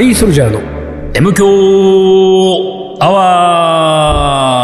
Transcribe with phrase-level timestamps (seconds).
[0.00, 0.60] リーソルジャーの
[1.12, 1.44] M 強
[3.00, 4.58] アワ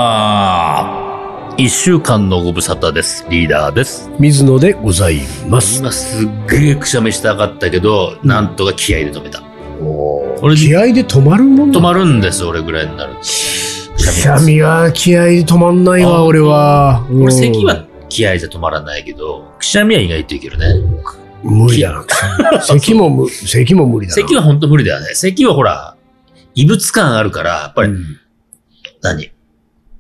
[1.59, 3.27] ー一週間のご無沙汰です。
[3.29, 4.11] リーダーです。
[4.19, 5.81] 水野でございます。
[5.81, 9.43] 今すっげえくしゃみしたかったけど、なんとか気合で止めた。
[10.41, 13.19] これ気合で止まるもん止まるんです、俺ぐらいになると。
[13.19, 13.27] くく
[14.05, 17.07] しゃみは気合で止まんないあわ、俺は。
[17.11, 20.67] うん俺、咳は気合じゃ止まらないけど、くしゃみは意外といけるね。
[21.47, 22.05] 無理だな。
[22.63, 24.23] 咳もむ、咳も無理だな。
[24.23, 25.15] 咳は本当無理だよね。
[25.15, 25.97] 咳はほら、
[26.55, 28.19] 異物感あるから、やっぱり、うん
[29.03, 29.31] 何？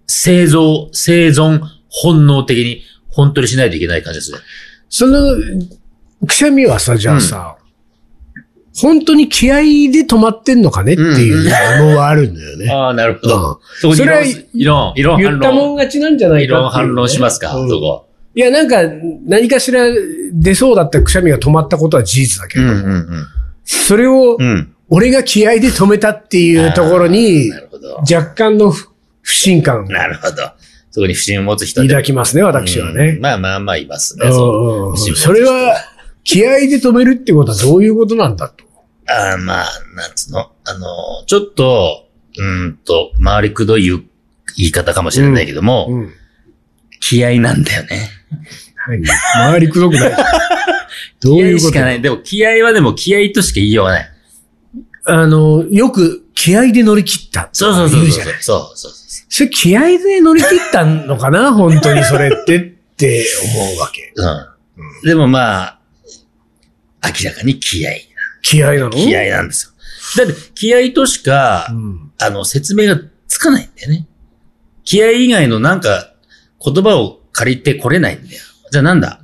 [0.07, 4.39] 生存、生存本能的に本当にしないといけない感じですね。
[4.89, 5.37] その、
[6.27, 7.57] くしゃみはさ、じゃあさ、
[8.79, 9.57] 本当に気合
[9.91, 11.51] で止まってんのかねっていう疑
[11.81, 12.69] 問はあるんだよね。
[12.73, 13.61] ああ、なるほうんど。
[13.81, 14.23] そこにそれは
[14.55, 18.06] 異論、異論、反言ったもん論、勝ちなんじゃないかっていうね反論しますか、うんそこ。
[18.37, 18.83] いや、なんか、
[19.27, 19.87] 何かしら
[20.33, 23.07] 出そうだったくしゃみが止まったことは事実だけど、ん
[23.65, 24.47] それをうん。
[24.47, 24.73] うん。
[24.89, 27.97] 俺が気合で止めたっていうところにな、るほど。
[28.03, 28.89] 若干の不
[29.23, 30.37] 不信感をなるほど。
[30.93, 33.19] そこに不信を持つ人で抱きますね、私はうんね。
[33.21, 34.27] まあまあまあいますね。
[34.27, 35.75] うんそそれは、
[36.23, 38.65] 気合で止めるってことはどういうことなんだと。
[39.09, 39.67] ああ、まあ、
[39.97, 40.51] なんつうの？
[40.65, 42.07] あの、ちょっと、
[42.39, 44.05] うーんと、回りくどい言
[44.57, 46.13] い方かもしれないけども、うん。
[47.01, 48.09] 気合なんだよね。
[48.77, 49.03] はい。
[49.35, 50.17] 回りくどくない。
[51.21, 52.01] どう気いうこと合しかない。
[52.03, 54.11] でも気合はでも気合としか言いようがない。
[55.09, 57.49] あの、よく気合で乗り切った。
[57.53, 58.35] そうそうそうそう言うじゃない。
[58.41, 59.27] そうそうそう。
[59.29, 61.53] それ気合で乗り切ったのかな？
[61.55, 62.61] 本当にそれってっ
[62.97, 64.13] て思うわけ。
[64.17, 64.25] う
[65.05, 65.09] ん。
[65.09, 65.79] でもまあ、
[67.05, 67.91] 明らかに気合。
[68.43, 68.91] 気合なの？
[68.91, 69.73] 気合なんです
[70.19, 70.25] よ。
[70.27, 72.11] だって気合としかう、ん。
[72.19, 74.07] あの、説明がつかないんだよね。
[74.85, 76.13] 気合以外のなんか、
[76.65, 78.43] 言葉を借りてこれないんだよ。
[78.73, 79.21] じゃあなんだ？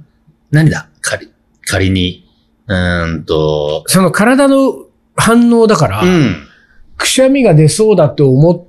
[0.50, 0.88] 何だ？
[1.00, 1.30] 仮、
[1.66, 2.28] 仮に。
[2.66, 4.84] うーんと、その体の
[5.16, 6.36] 反応だから、うん。
[6.98, 8.64] くしゃみが出そうだと思っ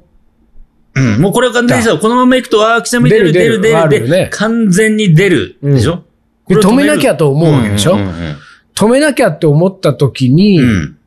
[0.96, 1.22] うん。
[1.22, 5.58] もうこれは完全にさ、このままいくと、ああ、くしゃみ出る、出る、出る出るねで、完全に出る。
[5.62, 6.04] でしょ、
[6.48, 8.36] で止めなきゃとと思うわけでしょ、うんうん
[8.76, 10.98] 止めなきゃって思った時に、うんうん。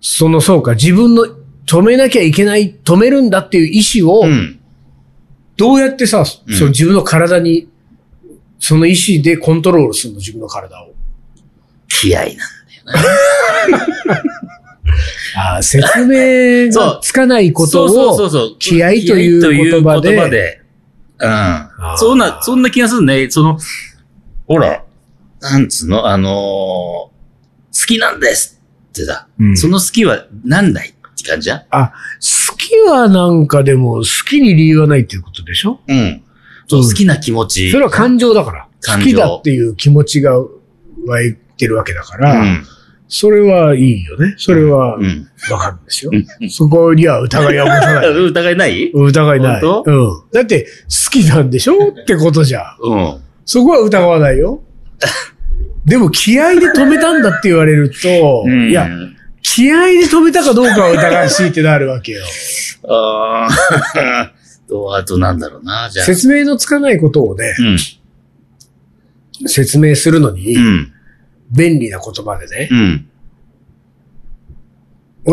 [0.00, 1.26] そのそうか、自分の
[1.64, 4.57] 止めなきゃいけない、止めるんだっていう意思を、うん。
[5.58, 6.24] どうやってさ、うん。
[6.54, 7.68] その自分の体に、
[8.58, 10.94] その意思でコントロールするの、自分の体を。
[11.88, 12.30] 気合なん
[15.36, 18.56] ああ、説明がつかないことを、そうそう。
[18.58, 20.08] 気合という言葉で。
[20.08, 20.62] う言葉で。
[21.18, 21.30] うん。
[21.30, 21.96] ー。
[21.96, 23.28] そんな、そんな気がするね。
[23.30, 23.58] その、
[24.46, 24.84] ほら、
[25.40, 27.18] なんつうの、あのー
[27.80, 29.56] 好きなんですってさ、うん。
[29.56, 31.92] その好きは何だいって感じじゃんあ、
[32.86, 35.80] 好きはなんかでも、好きに理由はないっていうことでしょ？
[35.88, 36.22] うん。
[36.66, 37.70] そう好きな気持ち。
[37.70, 38.66] それは感情だから。
[38.80, 42.64] 感情好きだっていう気持ちが湧いてるわけだから、うん。
[43.08, 44.34] それはいいよね。
[44.36, 45.26] それはうん。
[45.50, 46.10] わかるんですよ。
[46.50, 48.08] そこには疑いは持たない。
[48.28, 48.90] 疑いない？
[48.92, 49.60] 疑いない。
[49.62, 50.08] 本うん。
[50.32, 50.66] だって、
[51.06, 52.62] 好きなんでしょってことじゃん。
[52.82, 53.16] うん。
[53.46, 54.60] そこは疑わないよ。
[55.86, 58.86] でも、気合で止めたんだって言われると、うんいや、
[59.42, 62.24] 気合で止めたかどうかは疑わしいってなるわけよ。
[62.88, 64.32] ああ。
[64.68, 66.06] と、あとなんだろうな、じゃあ。
[66.06, 69.48] 説明のつかないことをね、うん。
[69.48, 70.92] 説明するのにう、ん。
[71.50, 73.08] 便利な言葉でねう、ん。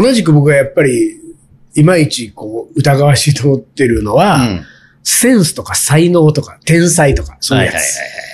[0.03, 1.19] 同じく僕はやっぱり、
[1.75, 4.65] いまいちこう、疑わしいと思ってるのうは、ん。
[5.03, 7.75] センスとか才能とか天才とか、そういうやつ。
[7.75, 8.25] はいはいはい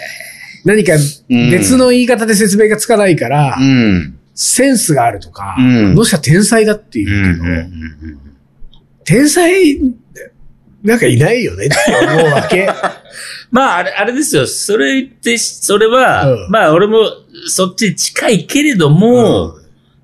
[0.64, 3.64] 何かうん別の言い方で説明がつかないから、はい。
[3.64, 4.20] うん。
[4.34, 7.08] センスがあるとか、うんこの人は天才だってうん。
[7.08, 8.20] いうけど、うん。
[9.04, 9.80] 天才、
[10.84, 11.76] なんかいないよねって
[12.08, 12.68] 思うわけ。
[13.52, 14.48] まあ、あれ、あれですよ。
[14.48, 17.00] それって、それは、うんまあ、俺も
[17.48, 19.56] そっちに近いけれども、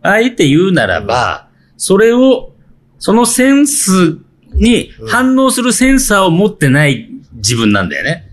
[0.01, 2.53] あえて言うならば、それを、
[2.99, 4.17] そのセンス
[4.53, 8.26] に反応するセンサーを持ってない自分なんだよね。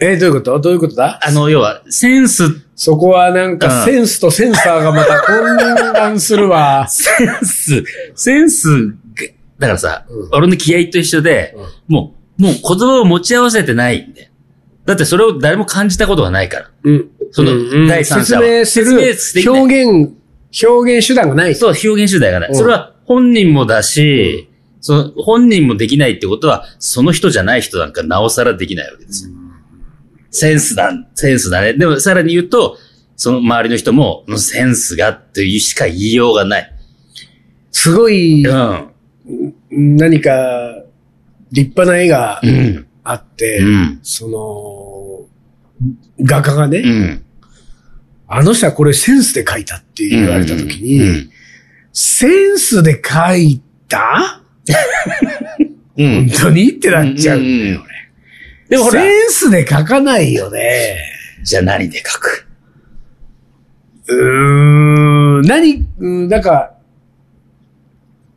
[0.00, 0.60] えーどういうこと？
[0.60, 1.18] どういうことだ？
[1.22, 2.44] あの、要は、センス、
[2.76, 5.56] そこはなんかうんセンスとセンサーがまた混
[5.92, 6.86] 乱するわ。
[6.88, 7.84] センス、
[8.14, 8.92] センスが、
[9.58, 11.56] だからさ、うん俺の気合と一緒で、
[11.88, 14.30] もう、もう言葉を持ち合わせてないんで。
[14.86, 16.70] だってそれを誰も感じたことがないから。
[16.84, 17.08] うん。
[17.32, 20.12] そのうん第三者は説明する説明できない表現、
[20.68, 21.54] 表現手段がない。
[21.56, 22.48] そう、表現手段がない。
[22.50, 24.48] うんそれは本人もだし、
[24.80, 29.32] その本人もできないってことは、その人じゃない人なんかなおさらできないわけですよ。
[30.30, 31.74] センスだ、センスだね。
[31.74, 32.78] でもさらに言うと、
[33.16, 36.72] その周りの人も、うんセンスがっていうしか言いようがない。
[37.72, 38.88] すごい、うん。
[39.70, 40.30] 何か、
[41.50, 42.86] 立派な絵がうん。
[43.04, 44.00] あって、うん。
[44.02, 47.24] その、画家がね、うん。
[48.26, 51.30] あの人はこれセンスで描いたって言われた時に、うん
[51.90, 54.42] センスで書いた？
[55.96, 56.30] うん本。
[56.42, 56.70] 当に？
[56.70, 57.82] ってなっちゃうんだよ、
[58.68, 60.98] でもほら、センスで書かないよね。
[61.42, 62.46] じゃあ何で書く？
[64.08, 66.74] うーん、何、うん、なんか、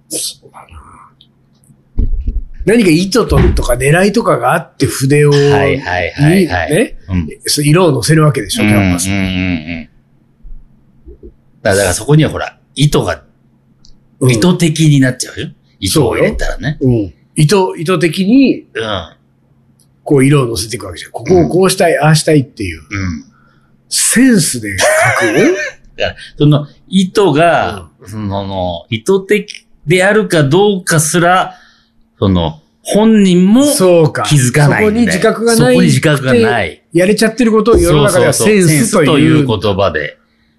[0.10, 0.68] そうだな。
[2.66, 6.70] 何か意図ととか狙いとかがあって筆を、はいはいはいはい。
[6.70, 7.28] にね、うん。
[7.64, 9.10] 色を乗せるわけでしょ、キャンバス。
[9.10, 9.30] うんうんうん
[11.24, 11.32] うん。
[11.62, 13.24] だからそこにはほら、意図が、
[14.20, 15.50] うん意図的になっちゃうよ。
[15.80, 16.78] 意図を入れたらね。
[16.80, 17.14] うん。
[17.36, 19.16] 意図、意図的に、うん。
[20.12, 21.12] こう色を乗せていくわけじゃん。
[21.14, 22.82] ここをこうしたい、ああしたいっていう。
[22.82, 23.24] うん。
[23.88, 25.58] センスで書く？
[26.38, 31.56] その意図が、そのの、意図的であるかどうかすら、
[32.20, 34.24] その、本人もそうか。
[34.24, 35.00] 気づかないんで。
[35.00, 35.58] そこに自覚がない。
[35.58, 36.84] そこに自覚がない。
[36.92, 39.48] やれちゃってることを世の中ではそうそうそうセンスという。
[39.48, 40.18] 言葉で。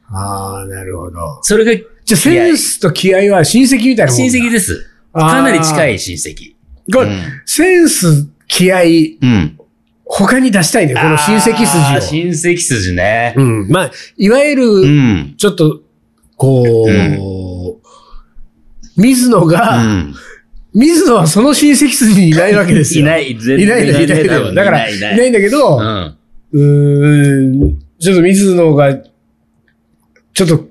[0.08, 1.40] ああ、なるほど。
[1.42, 4.86] それがじゃあセンスと気合は親戚みたいなもんだ親戚です。
[5.12, 6.54] かなり近い親戚。
[6.92, 8.84] これうんセンス、気合、う
[9.26, 9.58] ん。
[10.04, 12.00] 他に出したいね、この親戚筋を。
[12.02, 13.32] 親戚筋ね。
[13.34, 13.68] うん。
[13.68, 15.34] まあ、いわゆうる、ん。
[15.38, 15.80] ちょっと、
[16.36, 17.78] こう、う
[19.00, 20.14] 水野うが、ん。
[20.74, 23.06] 水野はその親戚筋にいないわけですよ。
[23.06, 26.14] いない、全いないんだ、いないんだから、いないんだけど、うん。
[26.52, 30.68] うーん、ちょっと水野が、ちょっと、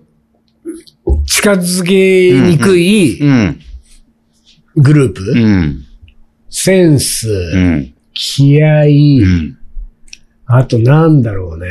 [1.25, 3.59] 近づけにくいうん。
[4.75, 5.83] グループ、うん。
[6.51, 7.93] センス、うん。
[8.13, 8.89] 気合、う
[9.25, 9.57] ん。
[10.45, 11.67] あとなんだろうね。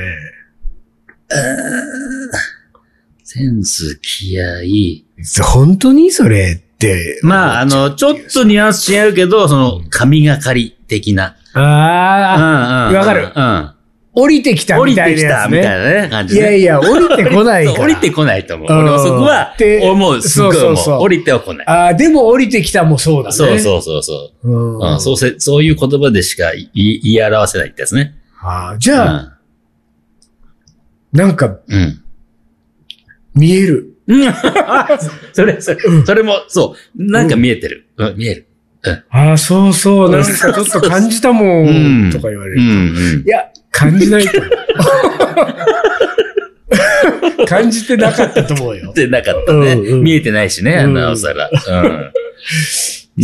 [3.22, 4.62] センス、気合
[5.44, 7.20] 本当にそれって。
[7.22, 11.36] まあ、あの、ちょっとニュアンス違うけど、その、神がかり的な。
[11.54, 12.96] うんああ、うん。
[12.96, 13.74] わかるうん。
[14.12, 15.58] 降りてきた降りみたいてきた、なやつね。
[15.58, 16.40] みたいなね、感じね。
[16.40, 17.78] いやいや、降りてこないから。
[17.84, 18.68] 降りてこないと思う。
[18.68, 20.22] うん俺もそこはで、思う。
[20.22, 20.62] すっごい思う。
[20.62, 21.66] そうそうそう降りては来ない。
[21.68, 23.36] ああ、でも降りてきたもそうだね。
[23.36, 24.50] そうそうそうそう。
[24.50, 24.92] うん。
[24.92, 28.14] うん、そうせ、そういう言葉でしか言い言い表せないってやつね。
[28.42, 29.38] ああじゃあ、
[31.12, 31.76] なんかうん。
[31.76, 32.00] うん。
[33.34, 33.94] 見える。
[34.08, 34.34] うん。
[35.32, 37.02] それ、それ、それも、そう。
[37.02, 37.86] なんか見えてる。
[37.96, 38.46] うん、見える。
[39.10, 42.60] ああ、そうそう、なんかちょっと感じたもうんん、とか言われる。
[42.60, 43.28] うん、うんい。
[43.28, 43.50] や、
[43.80, 44.30] 感じないと。
[47.46, 48.90] 感じてなかったと思うよ。
[48.90, 49.72] ってなかったね。
[49.72, 51.48] うんうん見えてないしね、うんなおさら。
[51.50, 51.54] う
[51.88, 52.12] ん。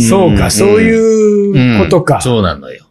[0.09, 2.15] そうか、そういうことか。
[2.15, 2.83] うんそうなのよ。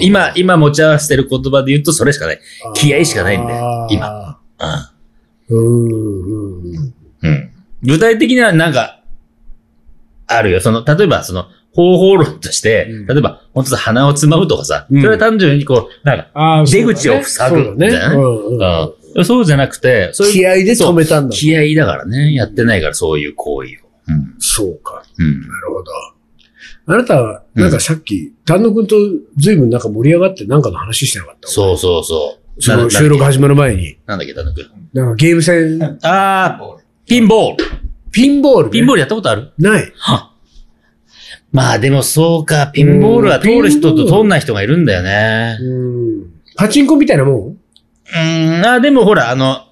[0.00, 2.40] 今、今持ち合わせてる言葉で言うとそれしかない。
[2.74, 4.38] 気合しかないんだよ今。
[7.82, 9.00] 具体的にはなんか、
[10.28, 10.60] あるよ。
[10.60, 17.74] その、例えばその、方法論として、うん例えば、本当さ、鼻をつまむとかさ、うんそれは単純にこう、なんか、ああ出口を塞ぐそうだね。
[17.74, 21.36] みたいなねうんうんうん、そうじゃなくて、そういう気合で止めたんだ。
[21.36, 22.34] 気合だからね。
[22.34, 23.72] やってないから、そういう行為を。
[24.08, 24.34] うん。
[24.38, 25.02] そうか。
[25.18, 25.40] うん。
[25.42, 25.92] なるほど。
[26.88, 28.96] あなたは、なんかさっき、丹野くんと
[29.36, 31.48] 随分なんか盛り上がってなんかの話してなかった？
[31.48, 32.62] そうそうそう。
[32.62, 33.98] そのな収録始まる前に。
[34.06, 34.62] なんだっけ、なんだっけ。
[34.94, 37.64] なんかゲーム戦、あー、ピンボール。
[38.12, 38.70] ピンボール、ね。
[38.72, 39.52] ピンボールやったことある？
[39.58, 39.92] ない。
[39.96, 40.32] は
[41.56, 45.56] まあでもそうか、ピンボールは通る人と通んない人がいるんだよね。
[45.58, 46.32] うん。
[46.54, 47.48] パチンコみたいなもん？
[47.48, 49.62] うーん、あでもほら、あの、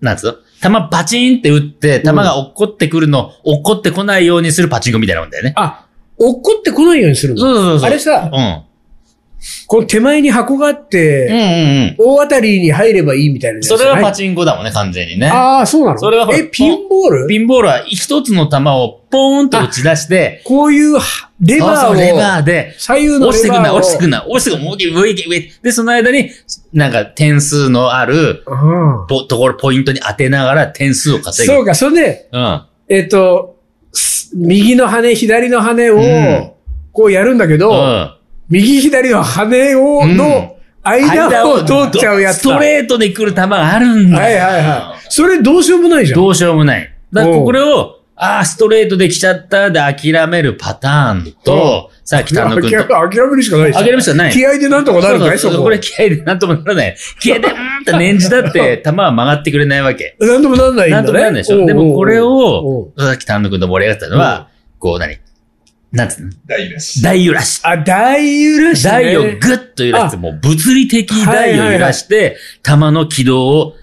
[0.00, 0.34] なんつうの？
[0.62, 5.52] 弾バチンって打って、弾が落っこってくるの、落っこってこないようにするパチンコみたいなもんだよね。
[5.56, 7.40] あ、落っこってこないようにするの？
[7.40, 7.88] そうそうそう。
[7.88, 8.62] あれさうん。
[9.66, 11.36] この手前に箱があっうんて、うんう
[11.92, 11.96] ん。
[11.98, 13.62] 大当たりに入ればいいみたいな。
[13.62, 15.28] それはパチンコだもんね、完全にね。
[15.28, 15.98] ああ、そうなの？
[15.98, 17.26] それはえ、ピンボール？
[17.26, 20.98] ピンボールは一つの弾をポーンと打ち出して、こういう
[21.40, 25.52] レバーを、そうそうレバーで、左右の落ちてくんな、レバーを落ちてくんな、落ちてくんな、もう一回上行け、上。
[25.62, 26.30] で、その間に、
[26.72, 28.54] なんか点数のある、う
[29.04, 31.54] んポところ、ポイントに当てながら点数を稼ぐ。
[31.54, 32.62] そうか、それで、うん。
[32.88, 33.56] えっ、と、
[33.92, 36.52] す右の羽、左の羽を、うん
[36.92, 38.14] こうやるんだけど、うん。
[38.50, 42.40] 右左の羽を、うんの間を通っちゃうやつだ。
[42.40, 44.40] ストレートで来る球があるんだはいよ。
[44.40, 45.06] はいはい。
[45.10, 46.20] それどうしようもないじゃん。
[46.20, 46.90] どうしようもない。
[47.12, 52.70] だからこれを、ああ、ストレートで来ちゃったで諦めるパターンと、さっき丹野くんと。
[52.70, 54.32] 諦めるしかない諦めるしかない。
[54.32, 55.64] 気合でなんとかなるんかいそうそうそこ。
[55.64, 56.96] これ気合でなんともならない。
[57.20, 60.16] 気合で、うーんって念じだって、 球は曲がってくれないわけ。
[60.20, 61.02] なんともなんないんだね。
[61.02, 61.66] なんともならないでしょ。
[61.66, 65.18] でもこれおを、うさっき丹野くんと盛り上がったのは、こう何？
[65.92, 66.32] なんつうの？
[66.46, 67.02] 大揺らし。
[67.02, 67.60] 大揺らし。
[67.64, 68.90] あ、大揺らし、ね。
[68.90, 73.74] 台をグッと揺らして、もう物理的台を揺らして、弾の軌道を、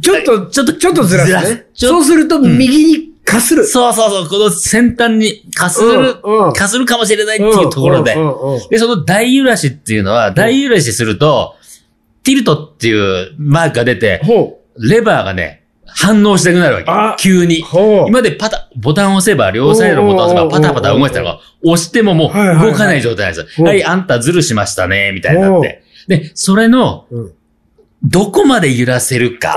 [0.00, 1.66] ちょっと、ちょっと、ちょっとずらすね。
[1.74, 3.66] ちょそうすると、右にかする。
[3.66, 8.18] そうそうそう、この先端にかする、うんうんかするかもしれないっていうところでう。
[8.18, 11.56] んうんうんで、その大揺らしっていうのは、大揺らしすると、
[12.22, 15.59] ティルトっていうマークが出て、ほレバーがね、
[15.94, 17.22] 反応したくなるわあけ。
[17.22, 17.64] 急に。
[17.72, 23.64] 今までパタ、ボタンを押せば、両サイドのボタンを押せば、パタパタ動いてたのが、押してももうはいはいはい動かない状態なんですよ。
[23.64, 25.82] うんはい、あんたズルしましたね、みたいになって。
[26.08, 27.32] で、それの、うん
[28.02, 29.52] どこまで揺らせるか、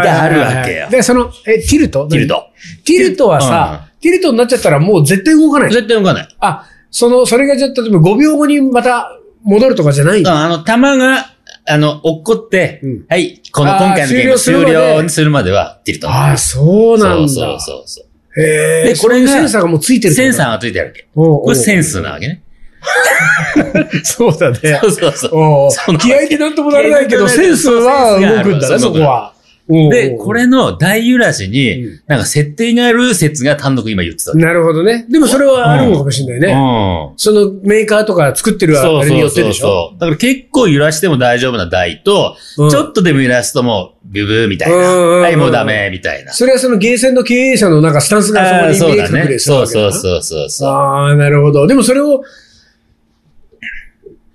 [0.00, 2.06] あがあるわけよで、その、え、ティルト？
[2.06, 2.28] ティル。
[2.28, 2.46] ト。
[2.84, 5.72] ティルトはさ、ティルトになっちゃったらもう絶対動かない。
[5.72, 6.36] 絶対動かない。
[6.40, 10.26] あ、その、それがじゃあ、例えば5秒後にまた戻るとかじゃない。
[10.26, 11.32] あの、弾が、
[11.68, 16.10] あの、落っこって、うんはい、この今回のゲーム終終了するまで了にするまでは、ティルト。
[16.10, 17.28] ああ、そうなんだ。
[17.28, 18.40] そうそうそう。
[18.40, 18.94] へえ。
[18.94, 21.08] でこれがそういうセンサーがもうついてるセンサーがついてあるわけ。
[21.14, 22.42] おうおうこれセンスなわけね。
[24.04, 24.58] そうだね。
[24.82, 25.98] そうそうそう。
[25.98, 29.34] 気合でなんともならないけど、センスは動くんだね、そこは。
[29.68, 34.32] で、これの大揺らしに、うんなんか設定がある説が単独今言ってた。
[34.34, 35.06] なるほどね。
[35.10, 37.12] でもそれはあるのかもしれないね。
[37.12, 37.18] うん。
[37.18, 39.66] そのメーカーとか作ってるあそうれにそうそうよってでしょ？
[39.66, 40.00] そう。
[40.00, 44.76] だから結構揺らしても大丈夫な台と、うんちょっとでも揺らすともう、ビュブーみたいな。
[44.76, 46.32] はい、もうダメ、みたいな。
[46.32, 49.20] それはそのゲーセンの経営者のなんかスタンスがそこに見えそうだね。
[49.24, 50.68] 隠れするそうわけだなそうそうそうそう。
[50.70, 51.66] ああ、なるほど。
[51.66, 52.22] でもそれを、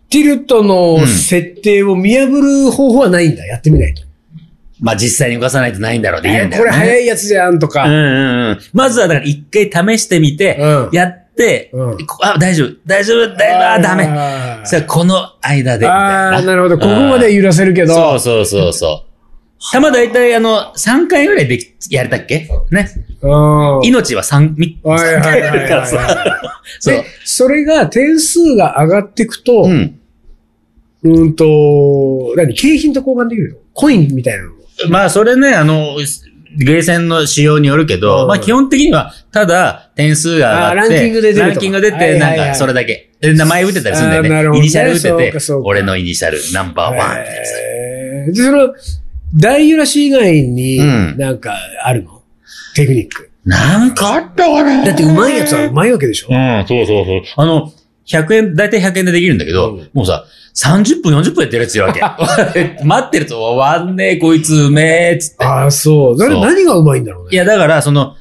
[0.09, 3.47] ティルトの設定を見破る方法はないんだ。
[3.47, 4.03] やってみないと。
[4.83, 6.79] まあ実際に動かさないとないんだろう、できないんだころう、ね。
[6.81, 7.85] れ早いやつじゃんとか。
[7.85, 8.59] うんうんうん。
[8.73, 14.05] まずはだから一回試してみて、うんやって、うんあ、大丈夫、大丈夫、大丈夫、あ、ダメ。
[14.05, 16.41] メさあ、この間で、ああ、な。
[16.41, 16.77] なるほど。
[16.77, 17.93] ここまで揺らせるけど。
[17.95, 19.09] そうそうそうそう。
[20.03, 22.49] いたいあの、3回ぐらいでき、やれたっけ？
[22.69, 22.89] ね。
[23.21, 23.79] うん。
[23.83, 26.23] 命は3、み、はいはいはいはい3回あるからさ。
[26.81, 29.65] そうで。、それが点数が上がっていくと、う。
[29.65, 32.53] うんーんと、何？
[32.53, 33.57] 景品と交換できるの？
[33.73, 34.51] コインみたいなの？
[34.89, 35.97] まあ、それね、あの、
[36.55, 43.09] ゲーセンの仕様によるけど、うんまあ基本的には、ただ点数が上がって、あランキングで出るランキングが出て、なんかそれだけ。
[43.19, 44.29] で名前打ってたりするんだよね。
[44.29, 47.49] なるほどねイニシャル打ってて俺のイニシャルナンバーワンってやつ。
[47.57, 48.75] へーで、その、
[49.35, 52.21] 大揺らし以外に、うんなんかあるの？
[52.75, 53.31] テクニック。
[53.45, 54.85] なんかあったかな？
[54.85, 56.27] だって上手いやつは上手いわけでしょ？
[56.29, 57.21] うん、そうそうそう。
[57.37, 57.73] あの、
[58.07, 62.01] 100円、だいたい100円でできるんだけど、うんもうさ、30分、40分やってるやついるわけ。
[62.83, 65.45] 待ってると、終わんねえ、こいつうめえ、つって。
[65.45, 66.17] ああ、そう。
[66.17, 67.29] なそう何が上手いんだろうね。
[67.31, 68.15] いや、だから、その、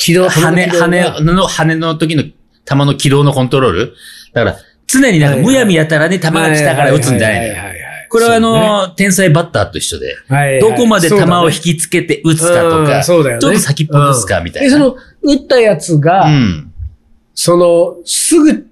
[0.00, 2.24] 軌道、羽、羽の、羽の時の
[2.64, 3.94] 弾の軌道のコントロール
[4.32, 4.56] だから、
[4.86, 7.54] 常になんかむやみやたらに弾が来たから撃つんじゃないのよ。
[8.10, 10.16] これはあの、天才バッターと一緒で、
[10.60, 13.46] どこまで球を引きつけて撃つかとか、ちそうだよね。
[13.46, 14.68] ょっと先っぽ打つかみたいな。
[14.68, 16.72] で、その、撃ったやつが、うん。
[17.34, 18.66] その、すぐ、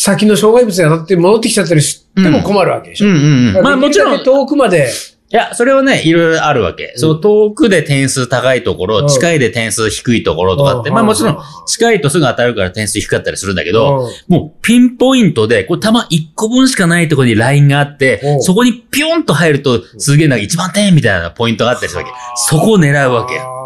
[0.00, 3.08] 先の障害物に当たって戻ってきちゃったりしても困るわけでしょ。
[3.08, 3.62] うんうんうん。
[3.64, 4.88] まあもちろん、遠くまで、
[5.30, 6.94] や、それはね、いろいろあるわけ。
[6.96, 22.14] その遠くで点数高いところ、うん近いで点数低いところとかって、うんまあもちろん、近いとすぐ当たるから点数低かったりするんだけど、うんもうピンポイントで、これ球1個分しかないところにラインがあってう、んそこにピョンと入ると、すげえなんか一番点みたいなポイントがあったりするわけ。
[22.36, 23.57] そこを狙うわけよ。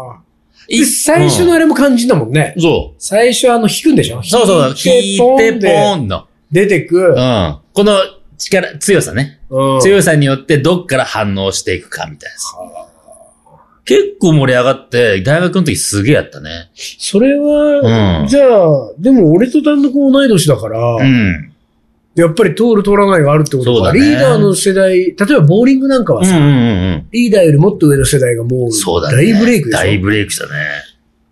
[0.85, 2.53] 最初のあれも肝心だもんね。
[2.57, 2.95] そう。
[2.99, 4.21] 最初あの、引くんでしょ？
[4.23, 6.27] そうそう、引いてポーでンの。
[6.51, 7.09] 出てく。
[7.09, 7.57] うん。
[7.73, 7.97] この
[8.37, 9.39] 力、強さね。
[9.49, 12.83] うん強さによってどっから反応していくかみたいな。
[13.85, 16.71] 結構盛り上がって、大学の時すげえやったね。
[16.73, 21.52] それは、うんじゃあ、でも俺と単独同い年だから、うん。
[22.15, 23.91] やっぱり通る通らないがあるってことか。
[23.93, 26.51] ねリーダーの世代、例えばボーリングなんかはさ、うんうんう
[26.97, 29.17] んリーダーよりもっと上の世代がもうそうだね。
[29.17, 30.51] 大ブレイクでしょ大ブレイクしたね。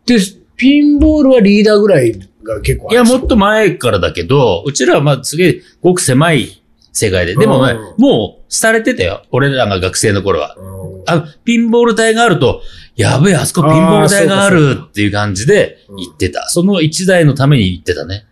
[0.06, 0.18] で、
[0.58, 6.62] ピンボールはリーダーぐらいが結構いや、もっと前からだけど、うちらはまあすげえごく狭い
[6.92, 7.36] 世界で。
[7.36, 9.24] でもね、うもう廃れてたよ。
[9.32, 10.56] 俺らが学生の頃は。
[10.58, 12.62] うんあの、ピンボール台があると、
[12.96, 16.48] やべえ、あそこピンボール台があるっていう感じで行ってた。
[16.50, 18.26] その一台のために行ってたね。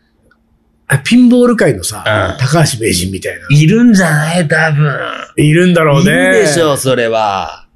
[0.91, 3.45] あピンボール界のさ、うん高橋名人みたいな。
[3.55, 4.47] いるんじゃない？
[4.47, 4.91] 多分。
[5.37, 6.11] いるんだろういね。
[6.11, 7.67] るでしょう、それは。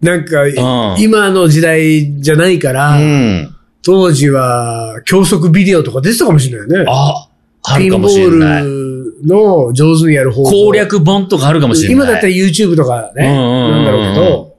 [0.00, 3.54] なんか、ん今の時代じゃないから、うん。
[3.82, 6.90] 当時は教則ビデオとか出てたかもしれないよね。
[6.90, 7.28] あ、
[7.64, 8.62] あピンボるかもしれない。
[8.62, 10.50] ールの上手にやる方法。
[10.50, 11.96] 攻略本とかあるかもしれない。
[11.96, 14.56] 今だったら YouTube とかね、なんだろうけど、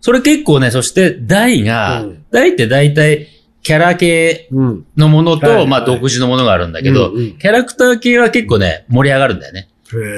[0.00, 3.26] それ結構ね、そして台が、うん台って大体
[3.62, 4.86] キャラ系うん。
[4.96, 9.68] のものと、まあ独自のものがあるんだけど、キャラクター系は結構ね、盛り上がるんだよね。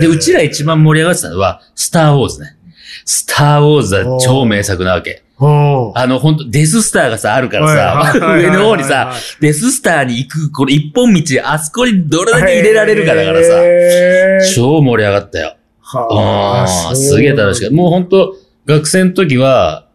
[0.00, 2.56] で、うちら一番盛り上がってたのは、スターウォーズね。
[3.04, 5.22] スターウォーズは超名作なわけ。
[5.38, 15.56] 番、あの、本当デススターがさ、あるからさ、上の方にさ、デススターに行く、これ一本道、あそこにどれだけ入れられるかだからさ、超盛り上がったよ。
[15.80, 17.75] はああ、すげえ楽しかった。
[17.75, 19.87] もう本当学生の時は、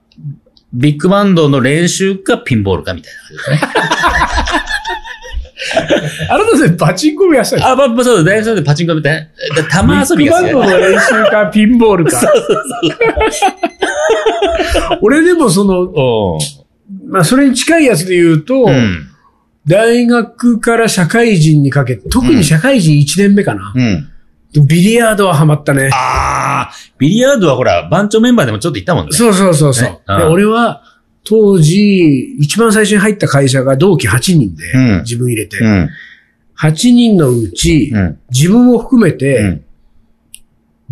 [0.77, 3.59] ビッグバンドの練習かピンボールかみたいな感じですね。
[6.29, 9.27] あなたでパチンコもやってたでしょあ、まあ、まあそうだ、大学でパチンコみたい
[9.71, 12.21] 玉遊びが好きビッグバンドの練習か、ピンボールか。
[15.01, 16.37] 俺でもその、お
[17.07, 19.07] まあそれに近いやつで言うと、うん。
[19.67, 23.73] 大学から社会人にかけて、特に社会人1年目かな。
[23.75, 24.09] うん。
[24.65, 25.89] ビリヤードはハマったね。
[25.93, 29.11] ああ、ビリヤードはほら、番長メンバーでもちょっといたもんね。
[29.11, 30.83] そうそうそうそう、ねうんで俺は、
[31.23, 35.89] 当時、一番最初に入った会社が同期8人で、うん自分入れて、うん。
[36.57, 38.19] 8人のうち、うん。
[38.31, 39.63] 自分を含めうてん。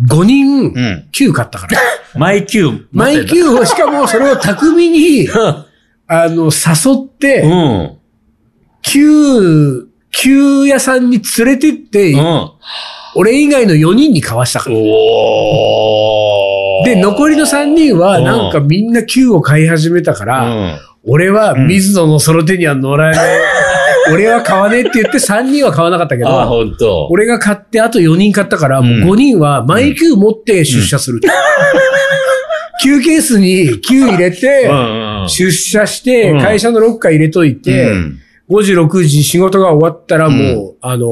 [0.04, 1.08] 5人、うん。
[1.10, 1.80] 級買ったから。
[2.14, 2.84] マイキュー。
[2.92, 5.28] マイ級を、しかもそれを巧みに、
[6.08, 7.90] あの、誘って、うん。
[8.82, 12.50] 級、級屋さんに連れてって、うん。
[13.16, 14.76] 俺以外の4人に買わしたから。
[14.76, 14.82] で、
[17.00, 20.78] 残りの3人は、うんなんかみんな級を買い始めたから、うん。
[21.08, 23.40] 俺は水野のその手には乗らねえ。
[24.12, 27.08] 俺は買わねえって言って3人は買わなかったけあ、ど。
[27.10, 31.20] 俺が買ってあと4人買ったから、もう5人はマイ級持って出社する。
[32.84, 34.70] 休憩室に級入れて。
[35.28, 38.18] 出社してうん、会社のロッカー入れといて、うん
[38.48, 41.08] 5時、6時仕事が終わったらもう、あの、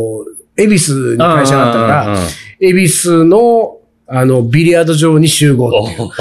[0.57, 2.19] 恵比寿に会社があったから、
[2.61, 5.71] 恵比寿の、あの、ビリヤード場に集合。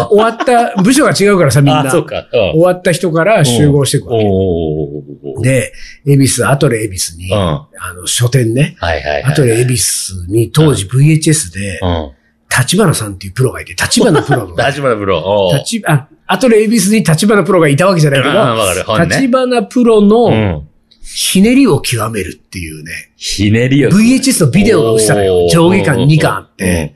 [0.10, 1.92] 終わった、部署が違うからさ、みん あ、な。
[1.92, 2.26] そうか。
[2.32, 5.44] 終わった人から集合してくわけ。
[5.44, 5.74] で、
[6.08, 7.38] 恵比寿、アトレ恵比寿に、うん。
[7.38, 8.76] あの、書店ね。
[8.80, 9.24] はいはいはい。
[9.26, 9.84] アトレ恵比寿
[10.30, 12.12] に当時 VHS で、うん。
[12.58, 14.56] 立花さんっていうプロがいて、立花プロの。
[14.66, 15.52] 立花プロ。
[15.88, 18.30] あ、アトレ恵比寿に立花プロがいたわけじゃないけ。
[18.30, 19.00] ど。
[19.06, 20.68] 立花プロうのん。
[21.16, 23.90] ひねりを極めるっていうね、ひねりを。
[23.92, 26.96] VHS のビデオが映ったのよ上下巻2巻あって。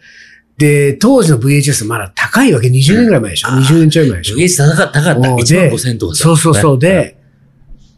[0.57, 5.01] で、当時の VHS まだ高いわけ、20年ぐらい前でしょあー ?20 年ちょい前でしょ VS 高かった。
[5.01, 5.33] 高かった。
[5.35, 6.79] おー1万で5000とかさそうそうそう。
[6.79, 7.17] で、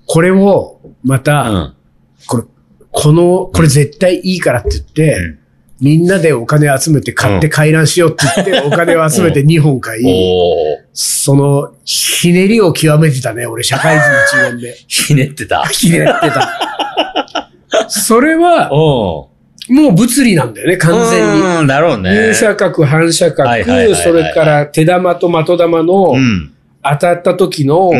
[0.07, 1.75] これを、まうた、ん。
[2.27, 2.43] これ、
[2.91, 5.39] この、これ絶対いいからって言って、うん
[5.81, 10.03] みんなでお金集めて買って回覧しようって言って、お金を集めて2本買い。
[10.93, 14.05] その、ひねりを極めてたね、俺、社会人
[14.37, 14.75] 1年で。
[14.87, 15.63] ひねってた。
[15.65, 17.49] ひねってた。
[17.87, 18.69] それは。
[18.71, 19.29] も
[19.69, 21.41] う物理なんだよね、完全に。
[21.61, 22.09] うん、だろうね。
[22.09, 23.49] 入射角、反射角
[23.95, 26.51] それから手玉と的玉のうん。
[26.81, 27.91] 当たった時の、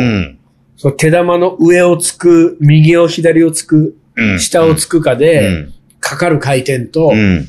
[0.82, 4.40] の手玉の上をつく、右を左をつく、うん。
[4.40, 5.72] 下をつくかうで、ん。
[6.00, 7.48] かかる回転と、うん。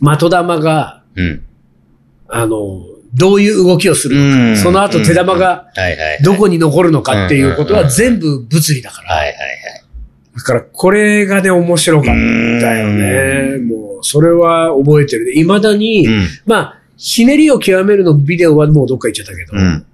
[0.00, 1.42] 的玉が、うん。
[2.28, 2.82] あの、
[3.14, 6.22] どういう動きをするのうんか、その後手玉がはいはい。
[6.22, 9.14] どこに残るのかっていうことうんうんうんは全部物理だから。
[9.14, 9.36] はいはい
[10.32, 13.58] だからこれがね、面白かったよね。
[13.58, 15.32] もう、それは覚えてるね。
[15.32, 16.26] 未だに、はい。
[16.46, 19.86] まあ、ひねりを極めるのビデオはもうどっか行っちゃったけど、うん。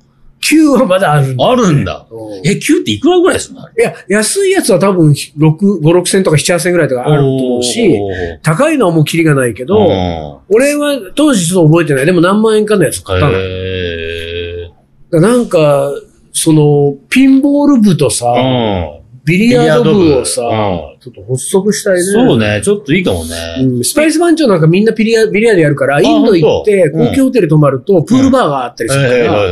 [0.53, 0.77] うん。
[0.77, 1.45] 9はまだあるんだ。
[1.45, 2.07] よあね、るんだ。
[2.11, 2.47] うん。
[2.47, 3.63] え、9っていくらぐらいするの？
[3.63, 7.99] いや、安いやつは多分6、5、6千とか7、8千ぐらいとかあると思うし、
[8.43, 10.55] 高いのはもうキリがないけど、うん。
[10.55, 12.07] 俺は当時ちょっと覚えてない。
[12.07, 13.33] でも何万円かのやつ買ったの。
[15.11, 15.91] だなんか、
[16.33, 20.43] その、ピンボール部とさ、ービリヤード部をさ、
[21.01, 22.03] ちょっと発足したいね。
[22.03, 23.35] そうね、ちょっといいかもね。
[23.61, 23.85] うん。
[23.85, 29.43] スパイス番長なんかみんなビリヤビリヤードやるから、インド行って、高級ホテル泊まると、プールバーがあったりするから、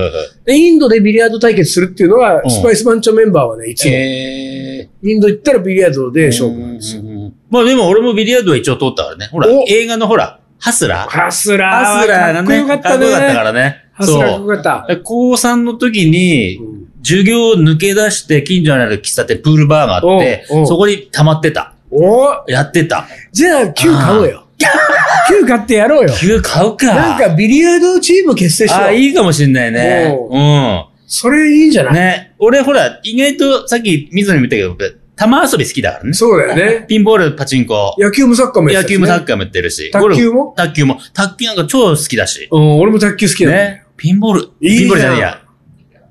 [0.44, 7.02] でインドでビリヤード対決するっていうのは、うんスパイス番長メンバーはね、いつも、へインド行ったらビリヤードでー勝負なんですよ。
[7.50, 9.28] まあでも俺もビリヤードは一応通ったからね。
[9.32, 13.44] ほらお、映画のほら、ハスラーハスラーハスラーがね、かっこよかったかっこよかったかね。
[13.44, 13.84] らね。
[13.92, 14.96] ハスラーかっそうこよかった。
[15.02, 16.74] 高3の時に、うん
[17.06, 21.74] 授業を抜け出して近所にある喫茶店プールバーがあっておうおう、そこに溜まってた。
[21.90, 23.06] おやってた。
[23.30, 24.43] じゃあ、9買おうよ。
[24.58, 26.14] 9買ってやろうよ。
[26.18, 26.94] 急買うか。
[26.94, 29.00] なんかビリヤードチーム結成しあ、よう。
[29.00, 30.14] いいかもしんないね。
[30.14, 31.92] おうそれいいんじゃない？
[31.92, 31.96] ん。
[31.96, 32.34] ね。
[32.38, 36.12] 俺ほら、意外とさっき水野に言ったけど、玉遊び好きだからね。
[36.12, 36.86] そうだよね。
[36.88, 37.94] ピンボール、パチンコ。
[37.98, 39.90] 野球もサッカーもやってたしね野球もサッカーもやってるし。
[39.90, 40.54] 卓球も？
[40.56, 40.98] 卓球も。
[41.12, 42.48] 卓球なんか超好きだし。
[42.50, 43.84] うん、俺も卓球好きだね。
[43.96, 44.42] ピンボール。
[44.60, 45.40] いいピンボールじゃないや。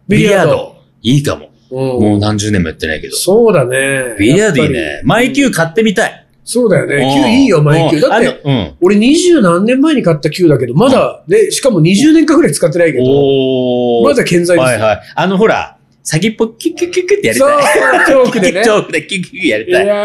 [0.07, 0.75] ビリヤード。
[1.01, 1.45] いいかも。
[1.47, 3.15] うんもう何十年もやってないけど。
[3.15, 4.15] そうだね。
[4.19, 5.01] ビリヤードいいね。
[5.03, 6.22] マイキュー買ってみたい。
[6.45, 6.95] そうだよね。
[6.95, 8.05] うん9いいよ、マイキュー。
[8.05, 8.75] うんだって。
[8.81, 14.03] 俺二十何年前に買った9だけど、まだ、で、しかも20年間ぐらい使ってないけど。
[14.03, 14.73] まだ健在ですよ。
[14.73, 15.01] はいはい。
[15.15, 17.63] あのほら、先っぽキュッキュッキュッキュッってやりたい。
[17.63, 18.63] そう、チョークでね。
[18.63, 19.87] チョークでキュッキュッキュッやりいたい。
[19.87, 19.95] や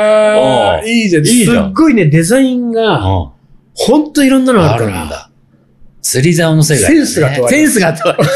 [0.78, 1.26] ー、うんいいじゃん。
[1.26, 3.28] いいじゃんすっごいね、デザインが、うん
[3.80, 5.00] ほんといろんなのああるから。
[5.00, 5.30] るんだ。
[6.02, 6.96] 釣り竿の世界だね。
[6.96, 8.30] センスが問われるセンスが問われる。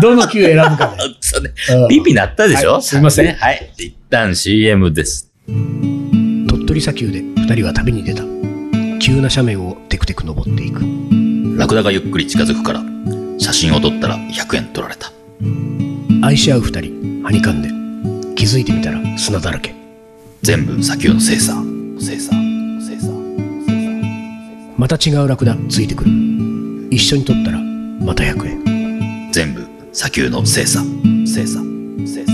[0.00, 1.02] どの9選ぶかで。
[1.20, 1.50] そうね
[1.82, 3.72] うんピピなったでしょはいすいませんねはい。
[3.76, 5.30] 一旦 CM です。
[6.74, 8.24] 鳥取砂丘で二人は旅に出た。
[8.98, 10.82] 急な斜面をテクテク登っていく。
[11.56, 12.82] ラクダがゆっくり近づくから、
[13.38, 15.12] 写真を撮ったら100円取られた。
[16.26, 17.68] 愛し合う二人、はにかんで。
[18.34, 19.72] 気づいてみたら砂だらけ。
[20.42, 21.54] 全部砂丘の精査。
[22.00, 22.32] 精査。
[22.80, 23.12] 精査。
[24.76, 26.10] また違うラクダついてくる。
[26.90, 29.30] 一緒に取ったら、また100円。
[29.30, 30.44] 全部砂丘の。
[30.44, 30.82] 精査。
[31.24, 31.60] 精査。
[32.04, 32.26] 精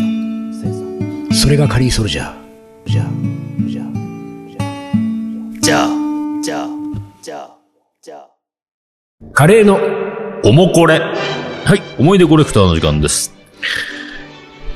[1.28, 1.34] 査。
[1.34, 2.39] それがカリーソルジャー。
[9.40, 9.80] カレーの、
[10.44, 10.98] おもこれ。
[10.98, 13.32] はい、思い出コレクターの時間です。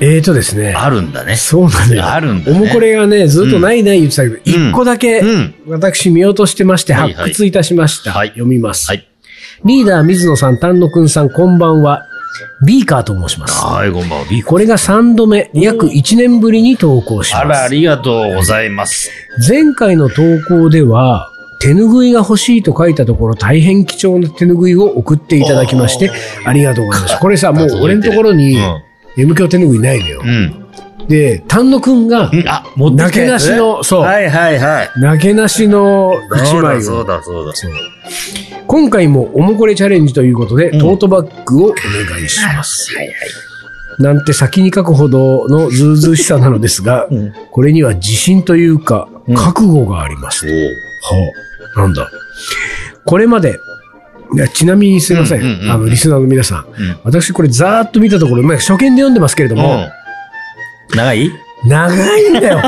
[0.00, 0.72] えーとですね。
[0.72, 1.36] あるんだね。
[1.36, 2.06] そうなのよ。
[2.06, 5.54] あるんだねおもこれがね、ずっとないない言ってたけど、一、個だけ、うん。
[5.66, 8.12] 私見落としてましてはいはい発掘いたしました。
[8.12, 8.88] はい読みます。
[8.88, 9.06] はい。
[9.66, 12.00] リーダー水野さん、丹野くんさん、こんばんは。
[12.66, 13.62] ビーカーと申します。
[13.66, 14.24] はい、こんばんは。
[14.30, 17.74] ビーコこれが3度目、約1年ぶりに投稿しあら、あます。
[17.74, 19.10] りがとうございます。
[19.46, 21.33] 前回の投稿では、
[21.64, 26.10] 手ぬぐいが欲しいと書いたところ、大変貴重な手ぬぐいを送っていただきまして、
[26.44, 27.18] ありがとうございます。
[27.18, 28.58] これさ、もう俺のところに、
[29.16, 30.26] M 響手ぬぐいないのよう。
[30.28, 31.08] ん。
[31.08, 32.44] で、丹野くんが、うん。
[32.46, 35.00] あ、持ってきたなけなしの、そう、はいはいはい。
[35.00, 36.78] なけなしの1そう枚を。
[36.78, 37.54] だそうだそうだ。
[37.54, 37.72] そう
[38.66, 42.94] 今回もおもこれチャレンジということで、うんトートバッグをお願いします。
[42.96, 43.16] はいはい。
[43.98, 50.46] なんて先に書くほどのずうずうしさなのですが、うんこれには自信というか、うん覚悟があります。
[50.46, 50.52] は
[51.53, 52.10] あ、なんだ。
[53.04, 53.58] これまで、
[54.34, 56.66] いやちなみにすいません,、うんうんうんあの、リスナーの皆さん。
[56.66, 56.98] うん。
[57.04, 59.86] 私これざーっと見たところ、まあ、初見で読んでますけれども、
[60.94, 61.30] 長い？
[61.66, 62.60] 長いんだよ。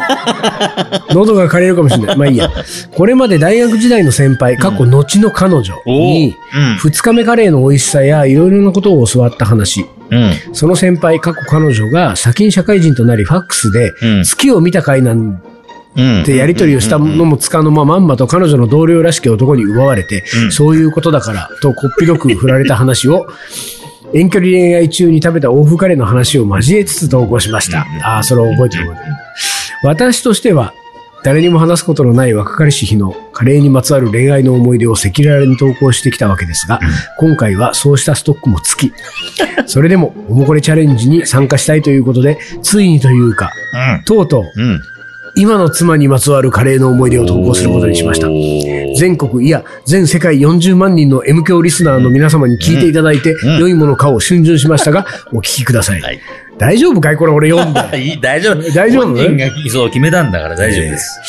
[1.12, 2.16] 喉が枯れるかもしれない。
[2.16, 2.50] まあいいや。
[2.92, 6.76] これまで大学時代の先輩、過去後の彼女に、うん。
[6.78, 9.84] 二日目カレーの美味しさやいろいろなことを教わった話。
[10.10, 10.32] うん。
[10.54, 14.24] その先輩、過去彼女が先に社会人となりファックスでうん。
[14.24, 15.42] 月を見た回なん
[15.96, 16.24] うん。
[16.24, 23.26] てやり取りをしたのもつかのままんまと彼女の同僚らしき男に奪われて、うんそういうことだからとこっぴどく振られた話を、
[24.14, 27.84] 遠距離恋愛中に食べた欧風カレーの話を交えつつ投稿しました。
[28.02, 28.90] ああ、それを覚えてる。
[29.82, 30.72] 私としては、
[31.24, 36.78] 誰にも話すことのない若かりし日のカレーにまつわる恋愛の思い出を赤裸々に投稿してきたわけですが、
[37.18, 38.94] 今回はそうしたストックも尽き、
[39.66, 43.50] それでもおもこれチャレンジに参加したいということで、ついにというか、
[43.96, 44.04] うん。
[44.04, 44.80] とうとううん。
[45.36, 48.26] 今の妻にまつわるカレーの思い出を投稿することにしました。
[48.98, 56.00] 全国、いや、全世界40万人の M 教リスナーの皆様に聞いていただいて、うん良いものかを逡巡しましたが、 お聞きください。
[56.00, 56.20] はい。
[56.58, 57.80] 大丈夫かいこれ俺読んで。
[58.02, 58.62] いい大丈夫。
[58.72, 59.14] 大丈夫？
[59.14, 61.20] 本人がそう決めたんだから大丈夫です。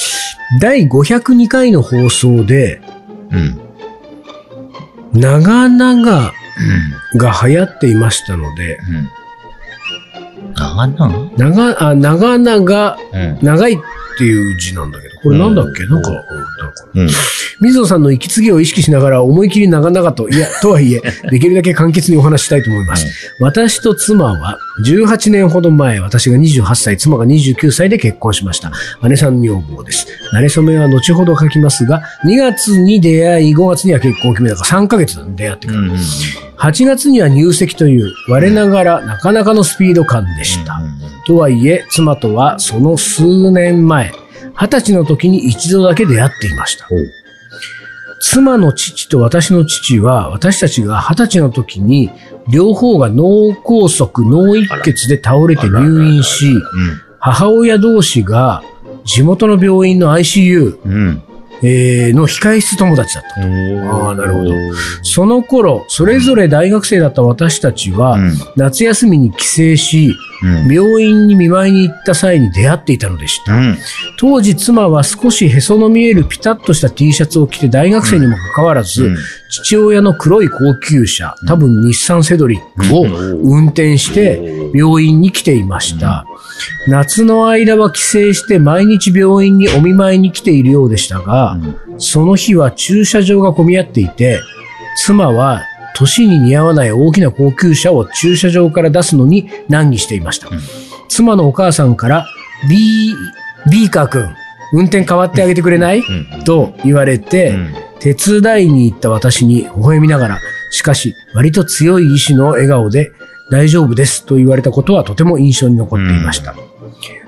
[0.61, 2.79] 第502回の放送で、
[3.31, 5.19] うん。
[5.19, 7.17] 長々うん。
[7.17, 9.09] が流行っていましたので、うん。
[10.55, 13.39] 長々長、あ、長々、うん。
[13.41, 13.77] 長いっ
[14.17, 16.11] ていう字なんだけど、これなんだっけ、うんなんか、
[16.95, 17.09] うん。
[17.59, 23.07] 水野さんの息継ぎを意識しながら思い切り長々と、いや、とはいえ、 できるだけ簡潔にお話ししたいと思います。
[23.39, 28.71] 私と妻は、18年ほど前、私が28歳、妻が29歳で結婚しました。
[29.07, 30.07] 姉さん女房です。
[30.33, 35.79] 慣れ初めは後ほど書きますが、2月に出会い、5月には結婚を決めたから3ヶ月出会ってから。
[35.79, 35.91] うん。
[36.57, 40.81] 8月には入籍という、我ながらなかなかのスピード感でした。
[41.25, 44.11] とはいえ、妻とはその数年前、
[44.59, 46.87] 二十歳の時に一度だけ出会っていました。
[48.19, 52.09] 妻の父と私の父は、私たちが二十歳の時に、
[52.49, 56.55] 両方が脳梗塞、脳一血で倒れて入院し、
[57.19, 58.63] 母親同士が
[59.05, 61.23] 地元の病院の ICU、うん。
[61.61, 61.69] うん。
[61.69, 63.41] えーの控室友達だった。
[63.41, 64.53] ああなるほど
[65.03, 68.33] その頃、それぞれ大学生だった私たちは、うん。
[68.55, 70.71] 夏休みに帰省し、うん。
[70.71, 73.55] 病院に見舞いに行った際に出会っていたのでした。
[73.55, 73.77] うん。
[74.19, 79.15] 当時妻は少しへその見えるピタッとした T シャツを着て大学生にもかかわらず、
[79.49, 83.03] 父親の黒い高級車、多分日産セドリックを
[83.41, 86.25] 運転して病院に来ていました。
[86.87, 91.57] 夏の間は帰省して毎日病院にお見舞いに来ているようでしたが、
[91.97, 94.39] その日は駐車場が混み合っていて、
[95.05, 95.61] 妻は
[95.95, 100.49] 年に似合わない大きな高級車を駐車場から出すのに難儀していました。
[101.09, 102.27] 妻のお母さんから、
[102.69, 104.29] ビー、ビーカー君、
[104.73, 106.43] 運転変わってあげてくれない、うん。
[106.43, 107.57] と言われて、
[107.99, 110.39] 手伝いに行った私に微笑みながら、
[110.71, 113.11] しかし割と強い意志の笑顔で、
[113.49, 116.55] 大丈夫ですと言われたことはとても印象に残っていました。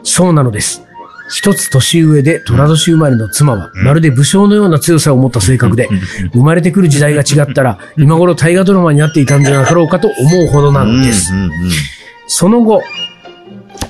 [0.03, 0.83] そうなのです。
[1.31, 5.87] 一つ年上で虎年生まれの妻は、まるで武将のような強さを持った性格で、
[6.33, 11.31] 生まれてくる時代が違ったら、今頃大河ドラマになっていたんじゃなかろうかと思うほどなのです。
[11.31, 11.51] うん。
[12.27, 12.81] その後、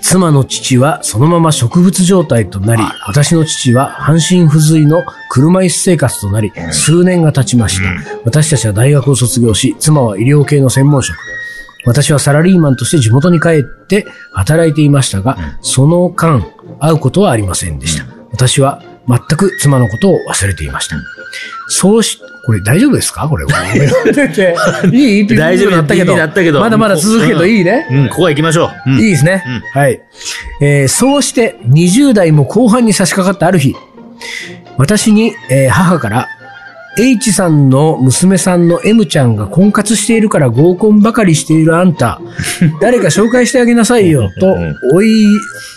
[0.02, 8.20] 妻の父はそのまま植物状態となり、私の父は半身不随の車椅子生活となり、数年が経ちました。
[8.26, 11.16] 私たちは大学を卒業し、妻は医療系の専門職。
[11.86, 16.46] 私はサラリーマンとして地元に帰って働いていましたが、その間、
[16.80, 18.06] 会うことはありませんでした。
[18.32, 20.98] 私は全く妻のことを忘れていました。
[21.70, 23.28] そうし、これ大丈夫ですか？
[23.30, 23.46] これ。
[24.92, 26.16] いいピ大丈夫だったけど。
[26.16, 27.88] だったけどまだまだ続くけどいいね。
[27.92, 28.92] うん、ここは行きましょう。
[28.92, 29.44] うんいいですね。
[29.74, 30.02] はい。
[30.62, 33.76] えーそうして20代も後半に差し掛かったある日、
[34.78, 36.28] 私に、えー母から、
[37.02, 42.20] H さんの娘さんの M ちゃんが婚活しているから合コンばかりしているあんた、
[42.82, 45.26] 誰か紹介してあげなさいよ、と うん、おい、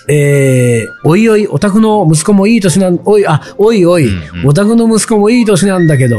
[0.08, 4.08] えーおいおい、お宅の息子もいい年なん、おい、あ、おいおい、
[4.44, 6.16] お宅の息子もいい年なんだけど、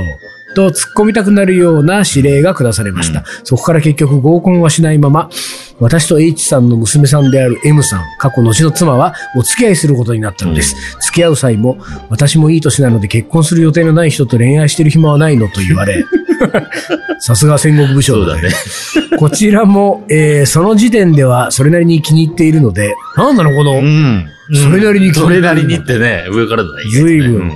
[0.53, 3.23] と突っ込みたくなるような指令が下されました。
[3.43, 5.29] そこから結局合コンはしないまま、
[5.79, 10.75] 私と H さんの娘さんである M さん、過去後の妻はお付き合いすることになったのです。
[11.01, 11.77] 付き合う際も、
[12.09, 16.05] 私もいい年なので結婚する予定のない人と恋愛してる暇はないのと言われ、
[17.19, 18.49] さすが戦国武将そうだね。
[19.17, 24.27] こちらも、えーその時点ではそれなりに気に入っているので、なんなのこの、うん。
[24.53, 26.83] それなりに気にそ入ってるれなりにってね、上からだね。
[26.91, 27.51] 随分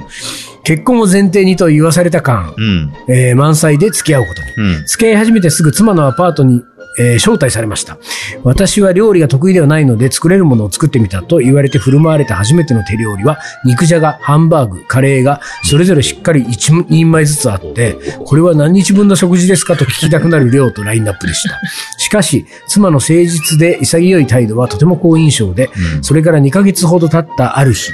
[0.68, 2.94] 結婚を前提にと言わされた感、うん。
[3.08, 4.52] えー満載で付き合うことに。
[4.58, 4.86] うん。
[4.86, 6.62] 付き合い始めてすぐ妻のアパートに、
[7.00, 7.98] えー招待されました。
[8.44, 21.62] 私は料理が得意ではないので作れるものを作ってみたと言われて振る舞われた初めての手料理は肉じゃが、ハンバーグ、カレーがそれぞれしっかり一人前ずつあって、これは何日分の食事ですかと聞きたくなる量とラインナップでした。
[21.98, 27.94] しかし、妻の誠実で潔い態度はとても好印象で、うんそれから2ヶ月ほど経ったある日、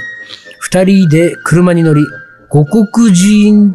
[0.58, 2.02] 二人で車に乗り、
[2.54, 3.74] 五国神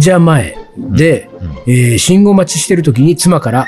[0.00, 1.28] 社前で、
[1.66, 3.66] えー信号待ちしてる時に妻から、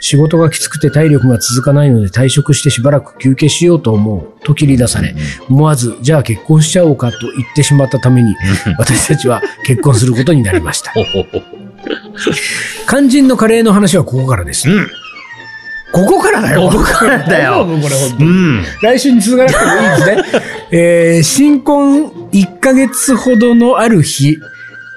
[0.00, 5.14] 仕事がきつくて体力が続かないので退職してしばらく休憩しようと思うと切り出され、
[5.48, 8.36] 思わず、じゃあ結婚しちゃおうかと言ってしまったために、
[8.78, 10.92] 私たちは結婚することになりました。
[10.92, 11.40] ほほほ。
[12.90, 14.68] 肝心のカレーの話はここからです。
[14.68, 14.86] うん。
[15.92, 16.68] ここからだよ。
[16.68, 18.64] ここからだよこれ本当にうん。
[18.82, 20.42] 来週に続かなくてもいいですね。
[20.70, 24.38] えー新婚1ヶ月ほどのある日、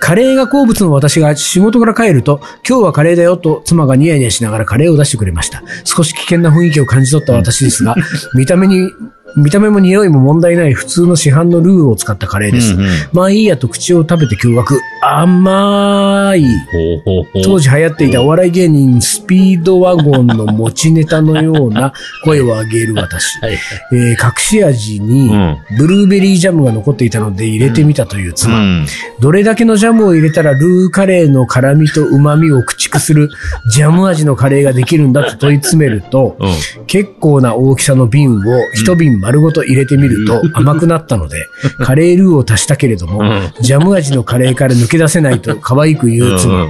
[0.02, 5.64] カレーが好物の私が仕事から帰ると、今日はカレーだよと妻がニヤニヤしながらカレーを出してくれました。
[5.86, 7.96] 少し危険な雰囲気を感じ取った私ですが、
[8.34, 8.90] 見た目に、
[9.36, 12.74] 見た目も匂いも問題ない普通の市販のルーを使ったカレーです。
[12.74, 14.76] うんうんまあいいやと口を食べて驚愕。
[15.04, 16.44] 甘い。
[16.44, 16.48] ほ
[16.96, 17.44] うほうほう。
[17.44, 23.40] 当時流行っていたお笑い芸人スピードワゴンの持ちネタのような 声を上げる私。
[23.42, 23.54] はい。
[23.94, 28.60] えー隠し味にうんブルーベリージャムが残っていたので入れてみたという妻。
[28.60, 28.86] うん。
[29.20, 33.30] どれだけのジャムを入れたらルーカレーの辛みと旨味を駆逐する
[33.72, 36.86] ジャム味のカレーができるんだと問い詰めると、うん。
[36.86, 38.42] 結構な大きさの瓶を
[38.74, 41.48] 一瓶丸ごと入れてみると甘くなったので、
[41.80, 46.66] カレールーを足したけれどもうん、ジャム味のカレーから抜け出せないと可愛く言う妻。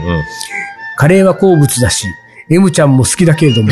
[0.97, 2.05] カレーは好物だし、
[2.49, 3.71] M ちゃんも好きだけれども、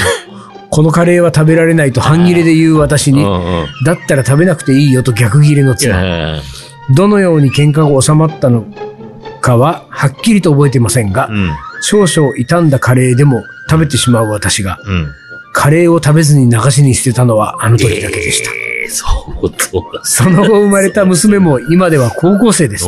[0.70, 3.24] このカレーは食べられないと半切れで言う私に。
[3.86, 5.96] だったら食べなくていいよと逆切れのい妻。
[5.96, 6.42] や
[6.96, 8.65] どのように喧嘩が収まったの
[9.42, 11.52] かは、はっきりと覚えていませんがう、ん。
[11.82, 15.08] 少々傷んだカレーでも食べてしまう私が、うん。
[15.54, 18.52] カレーを食べずに流しに捨てたのはあの時だけでした。
[18.52, 19.06] えーそ
[19.41, 19.86] う、そ。
[20.04, 22.86] その後生まれた娘も今では高校生です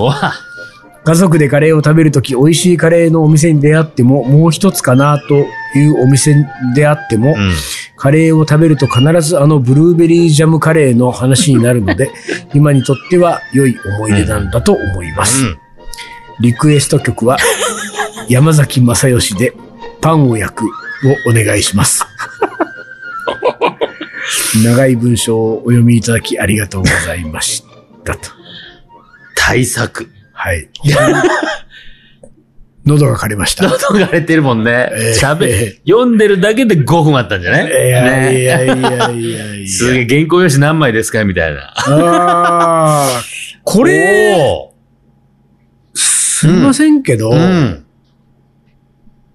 [1.04, 5.46] 家族でカレーを食べるとき、美味しいカレーのお店に出会っても、もう一つかなと
[5.78, 7.54] いうお店であっても、うん。
[7.96, 12.12] カレーを食べると必ずあのブルーベリージャムカレーの話になるので、
[12.54, 15.46] 今にとっては良い思い出なんだと思います。
[15.46, 15.58] うん。
[16.40, 17.38] リクエスト曲は、
[18.28, 19.54] 山崎正義で
[20.02, 20.70] パンを焼くを
[21.30, 22.06] お願いします。
[24.64, 27.64] 長い文章をお読みいただきありがとうございまし
[28.04, 28.30] たと。
[29.36, 30.10] 対策。
[30.34, 30.70] はい。
[32.86, 33.68] 喉が枯れました。
[33.70, 35.14] 喉がれてるもんねえ。
[35.16, 37.68] ー喋、え読んでるだけで5分あったんじゃない？
[37.68, 39.68] いやいねやいやいやいや。
[39.68, 41.74] すげえ、原稿用紙何枚ですかみたいな。
[41.78, 43.22] ああ。
[43.64, 44.74] これ、お
[45.94, 47.86] すみませんけど、ーうん。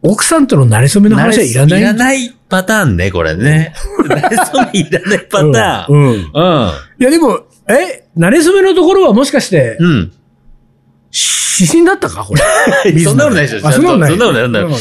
[0.02, 3.74] 奥さんとの馴れ初めの話はいらないいらないパターンね、これね。
[4.08, 5.96] 慣れ初めいらないパターン。
[5.96, 6.00] うん。
[6.02, 6.70] うんうん。
[7.00, 10.12] いやでも、え、馴れ初めのところはもしかして、うん。
[11.58, 12.34] 指針だったかこ
[12.84, 12.98] れ？
[13.02, 14.10] そんなことないでしょあ、そんなことない。
[14.10, 14.80] そんなことないそんなことない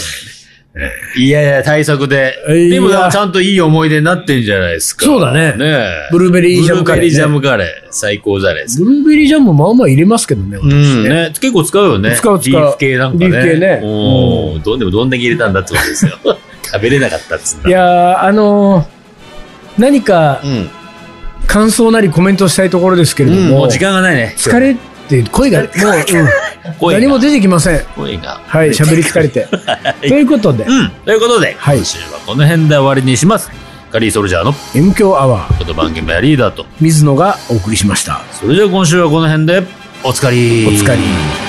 [1.18, 2.34] いやいや、対策で。
[2.70, 5.06] でも、ちゃんといい思い出になってんじゃないですか。
[5.06, 7.68] そうだねねえブルーベリージャムカレーねブルーベリージャムカレー。
[7.92, 8.84] 最高じゃないですか。
[8.84, 11.10] ブルーベリージャムもまあまあ入れますけどね、私うん、ね。
[11.10, 11.34] ね。
[11.40, 12.14] 結構使うよね。
[12.18, 13.28] 使う使うビーフ系なんかね。
[13.30, 16.12] ビーフ系ねおーどんでもどんだけ入れたんだってことですよ。
[16.66, 17.58] 食べれなかったっつ。
[17.66, 18.96] いやー、あのー
[19.78, 20.70] 何かうん。
[21.48, 24.34] 感想なりコメントしたいところですけれどうん、も、もう時間がないね。
[24.38, 24.76] 疲れ
[25.08, 25.60] て声が
[26.82, 27.82] もう、うん 何も出てきません。
[27.96, 28.40] 声が。
[28.48, 29.48] はい、喋り疲れて。
[30.02, 30.90] ということで、うん。
[31.06, 33.52] ということで、はい今週はこの辺で終わりにします。
[33.92, 36.66] カリーソルジャーの M 強アワー、この番組はリーダーと。
[36.82, 38.22] 水野がお送りしました。
[38.34, 39.64] それでは今週はこの辺で、
[40.04, 40.66] おつかり。
[40.68, 41.45] お疲れ。